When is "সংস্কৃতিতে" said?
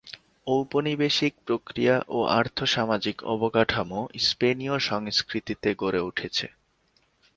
4.89-5.69